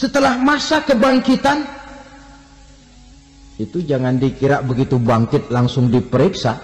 [0.00, 1.68] setelah masa kebangkitan
[3.60, 6.56] itu jangan dikira begitu bangkit langsung diperiksa.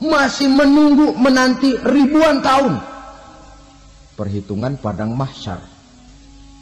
[0.00, 2.80] Masih menunggu menanti ribuan tahun.
[4.16, 5.60] Perhitungan padang mahsyar.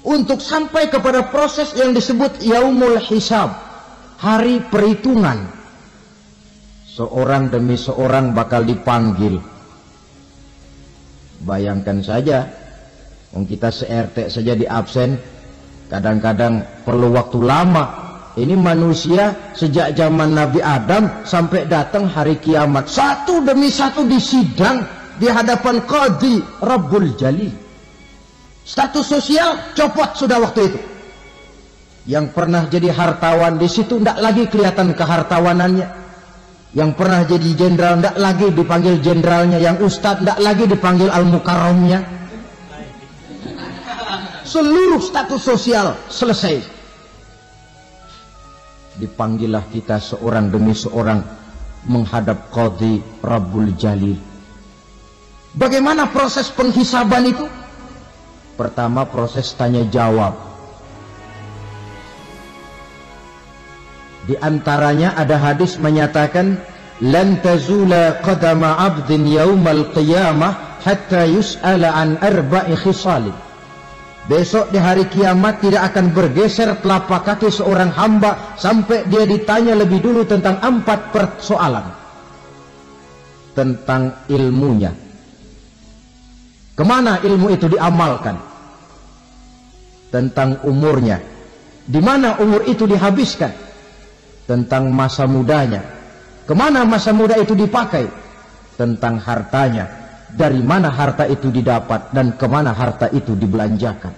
[0.03, 3.55] Untuk sampai kepada proses yang disebut yaumul hisab
[4.19, 5.47] hari perhitungan.
[6.99, 9.39] Seorang demi seorang bakal dipanggil.
[11.47, 12.51] Bayangkan saja
[13.31, 15.38] kita se-RT saja di absen
[15.89, 17.85] kadang-kadang perlu waktu lama.
[18.39, 22.87] Ini manusia sejak zaman Nabi Adam sampai datang hari kiamat.
[22.87, 24.87] Satu demi satu disidang
[25.19, 27.51] di hadapan Qadi Rabbul Jali
[28.69, 30.81] status sosial copot sudah waktu itu.
[32.09, 35.89] Yang pernah jadi hartawan di situ tidak lagi kelihatan kehartawanannya.
[36.77, 39.59] Yang pernah jadi jenderal tidak lagi dipanggil jenderalnya.
[39.59, 42.01] Yang ustadz tidak lagi dipanggil al-mukarramnya
[44.49, 46.65] seluruh status sosial selesai.
[48.97, 51.21] Dipanggillah kita seorang demi seorang
[51.87, 54.17] menghadap Qadhi Rabbul Jalil.
[55.55, 57.47] Bagaimana proses penghisaban itu?
[58.59, 60.35] Pertama proses tanya jawab.
[64.27, 66.59] Di antaranya ada hadis menyatakan
[67.01, 73.48] lan tazula qadama 'abdin yaumal qiyamah hatta yus'ala an arba'i khisalin
[74.29, 80.05] Besok di hari kiamat tidak akan bergeser telapak kaki seorang hamba sampai dia ditanya lebih
[80.05, 81.89] dulu tentang empat persoalan.
[83.57, 84.93] Tentang ilmunya.
[86.77, 88.37] Ke mana ilmu itu diamalkan?
[90.13, 91.25] Tentang umurnya.
[91.89, 93.51] Di mana umur itu dihabiskan?
[94.45, 95.81] Tentang masa mudanya.
[96.45, 98.05] Ke mana masa muda itu dipakai?
[98.77, 99.98] Tentang hartanya
[100.33, 104.13] dari mana harta itu didapat dan ke mana harta itu dibelanjakan.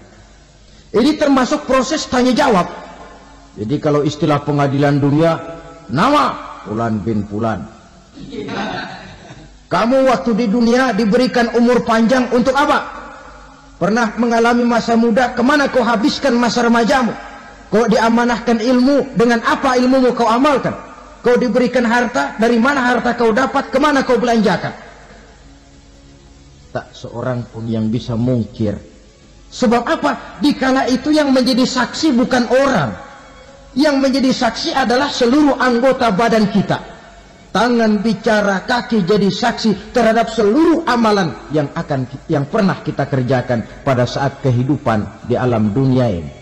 [0.91, 2.67] Ini termasuk proses tanya jawab.
[3.55, 5.39] Jadi kalau istilah pengadilan dunia,
[5.91, 6.35] nama
[6.67, 7.63] Fulan bin Fulan.
[9.71, 13.01] Kamu waktu di dunia diberikan umur panjang untuk apa?
[13.79, 17.15] Pernah mengalami masa muda, ke mana kau habiskan masa remajamu?
[17.71, 20.75] Kau diamanahkan ilmu, dengan apa ilmumu kau amalkan?
[21.23, 24.90] Kau diberikan harta, dari mana harta kau dapat, ke mana kau belanjakan?
[26.71, 28.79] Tak seorang pun yang bisa mungkir.
[29.51, 30.39] Sebab apa?
[30.39, 32.91] Dikala itu yang menjadi saksi bukan orang.
[33.75, 36.79] Yang menjadi saksi adalah seluruh anggota badan kita.
[37.51, 44.07] Tangan bicara kaki jadi saksi terhadap seluruh amalan yang akan yang pernah kita kerjakan pada
[44.07, 46.33] saat kehidupan di alam dunia ini.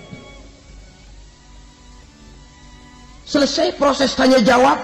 [3.24, 4.76] Selesai proses tanya jawab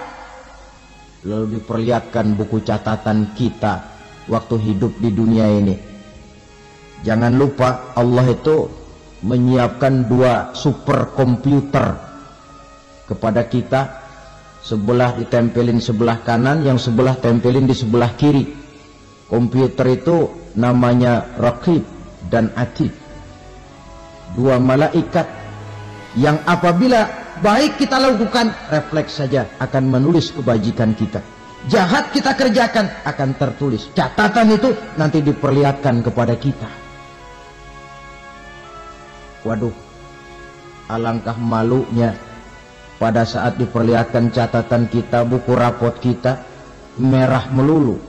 [1.25, 3.94] lalu diperlihatkan buku catatan kita
[4.31, 5.77] waktu hidup di dunia ini.
[7.05, 8.69] Jangan lupa Allah itu
[9.25, 11.97] menyiapkan dua super komputer
[13.09, 13.83] kepada kita.
[14.65, 18.49] Sebelah ditempelin sebelah kanan yang sebelah tempelin di sebelah kiri.
[19.29, 21.84] Komputer itu namanya Raqib
[22.33, 23.05] dan Atid
[24.34, 25.27] dua malaikat
[26.19, 27.11] yang apabila
[27.43, 31.23] baik kita lakukan refleks saja akan menulis kebajikan kita
[31.69, 33.89] jahat kita kerjakan akan tertulis.
[33.97, 36.69] Catatan itu nanti diperlihatkan kepada kita.
[39.45, 39.85] Waduh
[40.89, 42.17] alangkah malunya
[43.01, 46.45] pada saat diperlihatkan catatan kita buku rapot kita
[47.01, 48.01] merah melulu.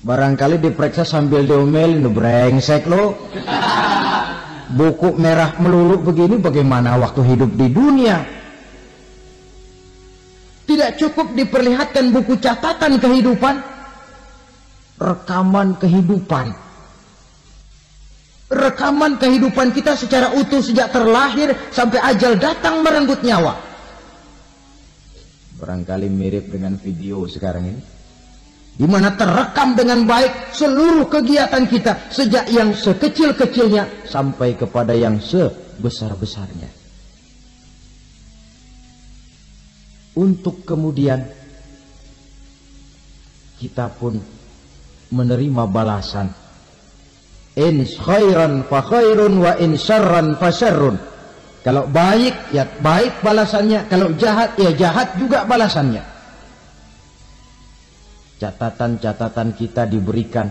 [0.00, 3.20] Barangkali diperiksa sambil diomelin brengsek lo
[4.72, 8.39] buku merah melulu begini bagaimana waktu hidup di dunia
[10.70, 13.58] tidak cukup diperlihatkan buku catatan kehidupan,
[15.02, 16.54] rekaman kehidupan.
[18.50, 23.58] Rekaman kehidupan kita secara utuh sejak terlahir sampai ajal datang merenggut nyawa.
[25.58, 27.82] Barangkali mirip dengan video sekarang ini.
[28.80, 36.79] Di mana terekam dengan baik seluruh kegiatan kita sejak yang sekecil-kecilnya sampai kepada yang sebesar-besarnya.
[40.20, 41.24] Untuk kemudian
[43.56, 44.20] kita pun
[45.08, 46.28] menerima balasan.
[47.56, 51.00] In khairan fa khairun wa in syarran fa syarrun.
[51.60, 53.88] Kalau baik ya baik balasannya.
[53.88, 56.04] Kalau jahat ya jahat juga balasannya.
[58.40, 60.48] Catatan-catatan kita diberikan.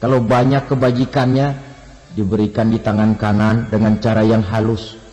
[0.00, 1.52] Kalau banyak kebajikannya
[2.16, 5.05] diberikan di tangan kanan dengan cara yang halus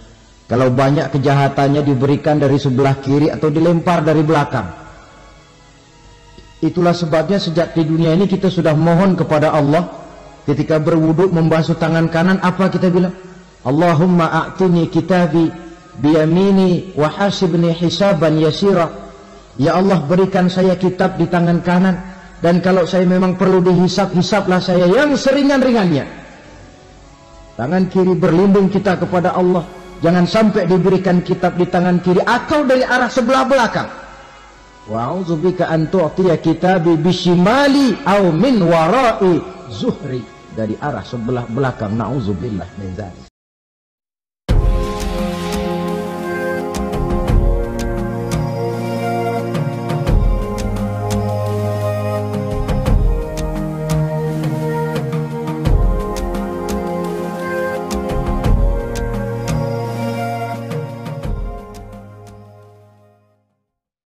[0.47, 4.67] kalau banyak kejahatannya diberikan dari sebelah kiri atau dilempar dari belakang.
[6.63, 9.87] Itulah sebabnya sejak di dunia ini kita sudah mohon kepada Allah
[10.47, 13.15] ketika berwuduk membasuh tangan kanan apa kita bilang?
[13.63, 15.47] Allahumma a'tini kitabi
[15.99, 18.89] biyamini wa hasibni hisaban yasira
[19.59, 21.95] ya Allah berikan saya kitab di tangan kanan
[22.41, 26.05] dan kalau saya memang perlu dihisap hisaplah saya yang seringan-ringannya
[27.53, 29.63] tangan kiri berlindung kita kepada Allah
[30.03, 33.89] jangan sampai diberikan kitab di tangan kiri atau dari arah sebelah belakang.
[34.91, 39.39] Wa a'udzubika an tu'tiya kitabi bishimali au min wara'i
[39.71, 40.21] zuhri.
[40.53, 43.32] Dari arah sebelah belakang nauzubillah min dzalik